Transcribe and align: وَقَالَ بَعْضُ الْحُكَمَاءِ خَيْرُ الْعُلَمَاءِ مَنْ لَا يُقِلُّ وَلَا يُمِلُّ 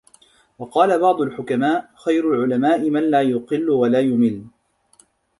وَقَالَ 0.59 0.99
بَعْضُ 1.01 1.21
الْحُكَمَاءِ 1.21 1.91
خَيْرُ 2.05 2.33
الْعُلَمَاءِ 2.33 2.89
مَنْ 2.89 3.11
لَا 3.11 3.21
يُقِلُّ 3.21 3.69
وَلَا 3.69 3.99
يُمِلُّ 3.99 4.45